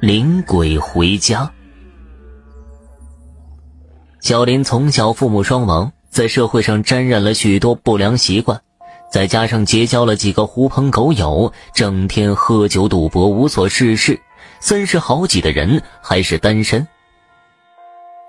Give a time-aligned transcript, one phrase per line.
[0.00, 1.50] 领鬼回家。
[4.20, 8.60] 小林从小父母双亡，在社会上沾染了许多不良习惯，
[9.10, 14.20] 再加上结交了几个狐朋狗友，整天喝酒赌博，无所事事。
[14.60, 16.86] 三十好几的人还是单身。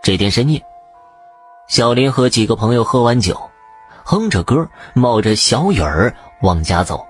[0.02, 0.62] 这天深夜，
[1.68, 3.40] 小林和几个朋友喝完酒，
[4.04, 7.06] 哼着歌，冒着小雨儿往家走。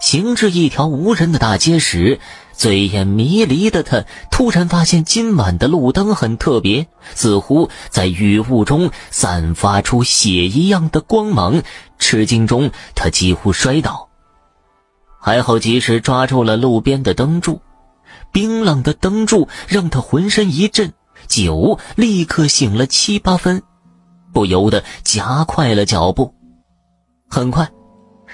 [0.00, 2.20] 行至一条无人的大街时，
[2.56, 11.62] 醉眼迷离的他突然发现今晚的路灯很特别，似乎在雨雾中散发出血一样的光芒。
[11.98, 14.08] 吃惊中，他几乎摔倒，
[15.20, 17.60] 还好及时抓住了路边的灯柱。
[18.32, 20.92] 冰冷的灯柱让他浑身一震，
[21.28, 23.62] 酒立刻醒了七八分，
[24.32, 26.34] 不由得加快了脚步。
[27.28, 27.70] 很快，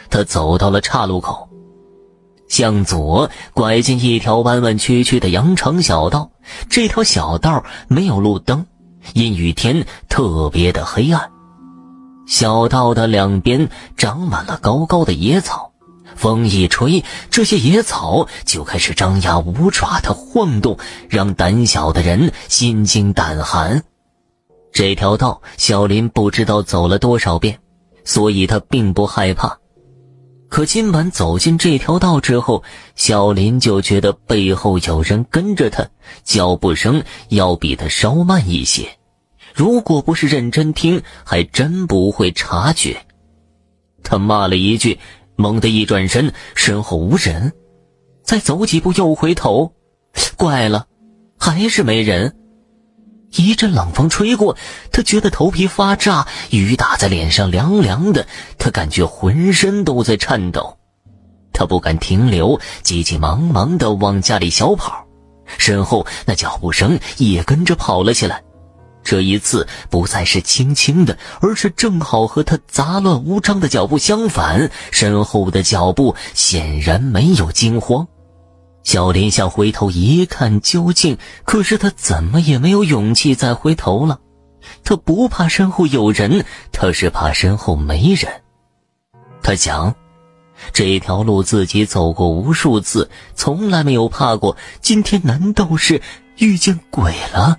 [0.08, 1.49] 他走到了岔路口。
[2.50, 6.30] 向左拐进一条弯弯曲曲的羊肠小道，
[6.68, 8.66] 这条小道没有路灯，
[9.14, 11.30] 阴雨天特别的黑暗。
[12.26, 15.70] 小道的两边长满了高高的野草，
[16.16, 20.76] 风一吹，这些野草就开始张牙舞爪的晃动，
[21.08, 23.84] 让胆小的人心惊胆寒。
[24.72, 27.60] 这条道小林不知道走了多少遍，
[28.04, 29.56] 所以他并不害怕。
[30.50, 32.62] 可今晚走进这条道之后，
[32.96, 35.88] 小林就觉得背后有人跟着他，
[36.24, 38.86] 脚步声要比他稍慢一些。
[39.54, 43.00] 如果不是认真听，还真不会察觉。
[44.02, 44.98] 他骂了一句，
[45.36, 47.52] 猛地一转身，身后无人。
[48.24, 49.72] 再走几步又回头，
[50.36, 50.88] 怪了，
[51.38, 52.36] 还是没人。
[53.36, 54.56] 一阵冷风吹过，
[54.92, 58.26] 他觉得头皮发炸，雨打在脸上凉凉的，
[58.58, 60.76] 他感觉浑身都在颤抖。
[61.52, 65.06] 他不敢停留，急急忙忙地往家里小跑，
[65.58, 68.42] 身后那脚步声也跟着跑了起来。
[69.02, 74.70] 这一次不再是轻轻的，而是正好和他杂乱无章的脚步相反。
[74.90, 78.06] 身后的脚步显然没有惊慌。
[78.82, 84.20] 小林想回头一看究竟，可是他怎么也没有勇气再回头了。
[84.84, 88.42] 他不怕身后有人，他是怕身后没人。
[89.42, 89.94] 他想，
[90.72, 94.56] 这条路自己走过无数次，从来没有怕过。
[94.80, 96.02] 今天难道是
[96.36, 97.58] 遇见鬼了？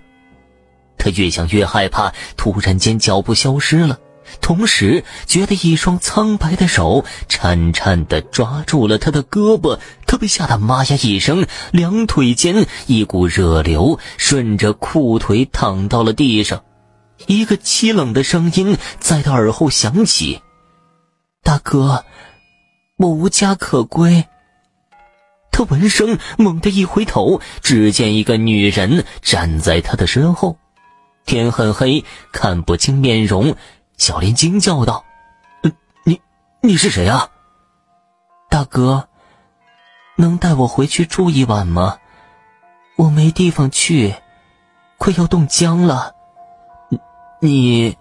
[0.98, 4.00] 他越想越害怕，突然间脚步消失了。
[4.40, 16.64] 同时，觉得一双苍白的手颤颤地抓住了他的胳膊，他被吓得“妈呀”一声，两腿间一股热流顺着裤腿淌到了地上。
[17.28, 20.42] 一个凄冷的声音在他耳后响起
[21.44, 22.04] ：“大哥，
[22.98, 24.26] 我无家可归。”
[25.52, 30.58] 他闻声猛地一回头，只见一个女人站在他的身后。
[31.26, 33.56] 天很黑，看不清面容。
[34.02, 35.06] 小林惊叫道
[36.04, 36.20] ：“你，
[36.60, 37.30] 你是谁啊？
[38.50, 39.08] 大哥，
[40.16, 42.00] 能带我回去住一晚吗？
[42.96, 44.16] 我没地方去，
[44.98, 46.16] 快要冻僵了。
[47.42, 47.96] 你，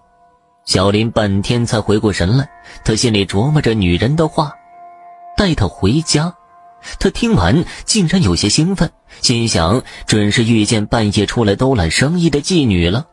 [0.65, 2.49] 小林半天才回过神来，
[2.83, 4.55] 他心里琢磨着女人的话，
[5.37, 6.33] 带她回家。
[6.99, 8.91] 他听完竟然有些兴奋，
[9.21, 13.05] 心想准是遇见半夜出来兜揽生意的妓女了。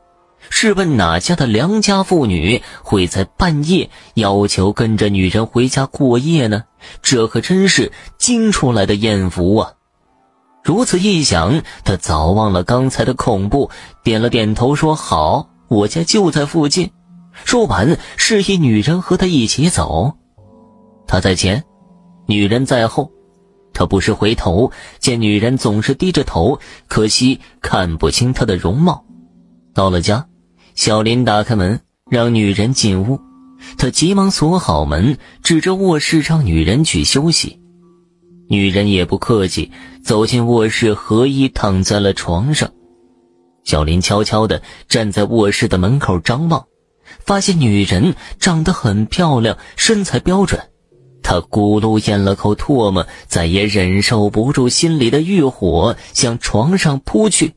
[0.51, 6.65] 试问哪家的良家妇女会在半夜要求跟着女人回家过夜呢？
[7.03, 9.73] 这可真是惊出来的艳福啊！
[10.63, 13.71] 如此一想，他早忘了刚才的恐怖，
[14.03, 16.91] 点了点头说：“好，我家就在附近。”
[17.45, 20.15] 说完，示意女人和他一起走。
[21.07, 21.65] 他在前，
[22.27, 23.11] 女人在后。
[23.73, 29.05] 他不时回头，见女人总是低着头，可惜看不清她的容貌。
[29.73, 30.27] 到了家，
[30.79, 33.19] 小林打开门，让女人进屋。
[33.77, 37.59] 他急忙锁好门，指着卧室让女人去休息。
[38.49, 39.73] 女人也不客气，
[40.05, 42.71] 走进卧室，合衣躺在了床上。
[43.65, 46.65] 小林悄悄地站在卧室的门口张望，
[47.27, 50.61] 发现女人长得很漂亮，身材标准。
[51.25, 57.55] 他咕噜咽了口唾沫，再也忍受不住心里的欲火，向床上扑去。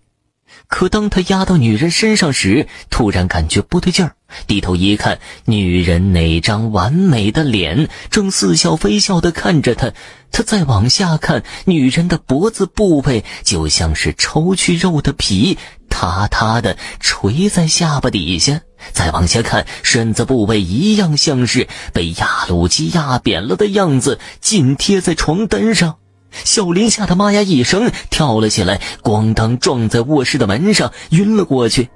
[0.71, 4.15] 可当他压到女人身上时，突然感觉不对劲儿，
[4.47, 9.91] 低头一看，女人那张完美的脸正似笑非笑地看着他。
[10.31, 15.57] 他再往下看，女人的脖子部位就像是抽去肉的皮，
[15.89, 18.61] 塌塌的垂在下巴底下。
[18.93, 25.97] 再往下看，身子部位一样像是被压路机压扁了的样子，紧贴在床单上。
[26.31, 31.89] 小林吓得妈呀一声，跳了起来，咣当撞在卧室的门上，晕了过去。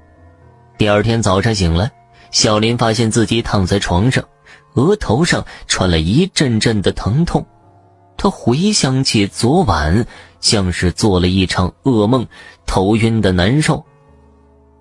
[0.78, 1.90] 第二天早上醒来，
[2.30, 4.22] 小林发现自己躺在床上，
[4.74, 7.44] 额头上传来一阵阵的疼痛。
[8.18, 10.06] 他回想起昨晚，
[10.40, 12.26] 像是做了一场噩梦，
[12.66, 13.84] 头晕的难受。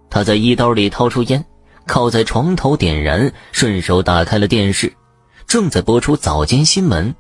[0.10, 1.44] 他在衣兜里掏出烟，
[1.86, 4.94] 靠在床头点燃，顺手打开了电视，
[5.48, 7.14] 正在播出早间新闻，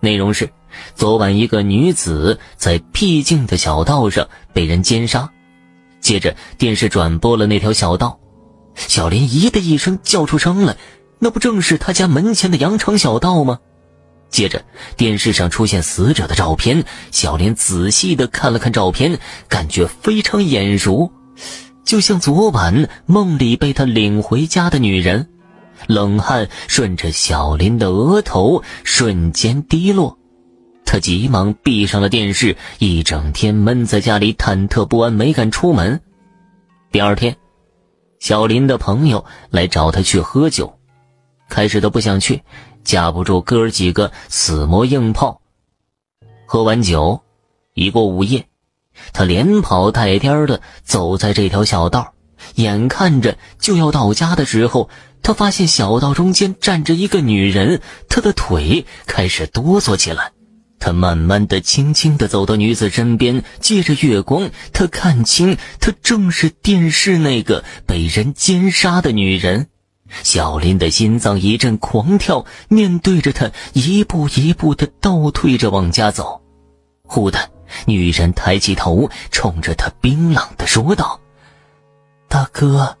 [0.00, 0.48] 内容是。
[0.94, 5.30] 昨晚，一个女子在僻静的小道上被人奸杀。
[6.00, 8.18] 接着，电视转播了那条小道，
[8.76, 10.76] 小林咦的一声叫出声来，
[11.18, 13.58] 那不正是他家门前的羊肠小道吗？
[14.28, 14.64] 接着，
[14.96, 19.18] 电视上出现死者的照片，小林仔细的看了看照片，
[19.48, 21.10] 感觉非常眼熟，
[21.84, 25.28] 就像昨晚梦里被他领回家的女人。
[25.86, 30.18] 冷汗顺着小林的额头瞬间滴落。
[30.94, 36.00] 他急忙闭上了电视，一整天闷在家里，忐忑不安，没敢出门。
[36.92, 37.34] 第二天，
[38.20, 40.78] 小林的朋友来找他去喝酒，
[41.48, 42.42] 开始他不想去，
[42.84, 45.40] 架不住哥几个死磨硬泡。
[46.46, 47.22] 喝完酒，
[47.74, 48.46] 一过午夜，
[49.12, 52.14] 他连跑带颠的走在这条小道，
[52.54, 54.88] 眼看着就要到家的时候，
[55.24, 60.30] 他发现小道中间站着一个女人，他的腿开始哆嗦起来。
[60.84, 69.68] 他慢慢的、轻轻的走到女子身边，借着月光，他看清，她正是电视那个被人奸杀的女人。
[70.22, 76.42] 小林的心脏一阵狂跳，面对着她，一步一步的倒退着往家走。
[77.04, 77.38] 忽的，
[77.86, 81.18] 女人抬起头，冲着他冰冷的说道
[82.28, 82.98] ：“大哥，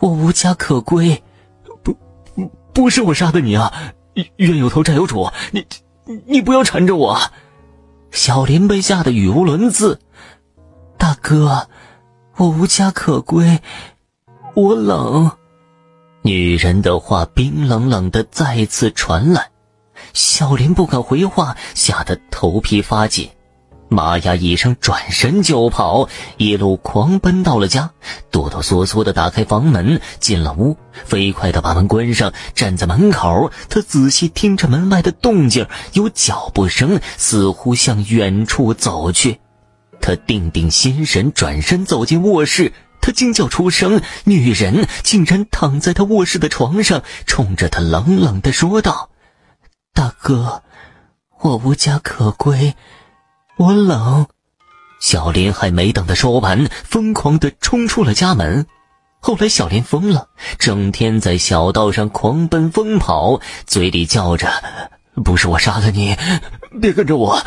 [0.00, 1.22] 我无家可归，
[1.84, 1.96] 不，
[2.74, 3.72] 不是我杀的你啊！
[4.38, 5.64] 冤有头，债有主，你。”
[6.26, 7.18] 你不要缠着我！
[8.10, 10.00] 小林被吓得语无伦次。
[10.96, 11.68] 大哥，
[12.36, 13.60] 我无家可归，
[14.54, 15.32] 我冷。
[16.22, 19.50] 女人的话冰冷冷的再次传来，
[20.14, 23.30] 小林不敢回话，吓得头皮发紧。
[23.88, 24.36] 妈呀！
[24.36, 27.90] 一声，转身就跑，一路狂奔到了家，
[28.30, 39.40] 哆哆嗦嗦的打开房门，进了屋，飞快的把门关上，站在门口，他仔细听着门外的动静，有脚步声，似乎向远处走去。
[40.00, 49.08] 他定定心神，转身走进卧室，他惊叫出声，女人竟然躺在他卧室的床上，冲着他冷冷的说道
[49.94, 50.62] ：“大哥，
[51.40, 52.74] 我无家可归。”
[53.58, 54.28] 我冷，
[55.00, 58.66] 小林还没等他说完，疯狂的冲出了家门。
[59.18, 60.28] 后来小林疯了，
[60.60, 64.48] 整天在小道上狂奔疯跑，嘴里叫着
[65.24, 66.16] ：“不是我杀了你，
[66.80, 67.42] 别跟着我，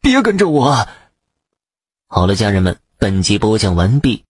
[0.00, 0.86] 别跟着我。”
[2.06, 4.27] 好了，家人们，本集播讲完毕。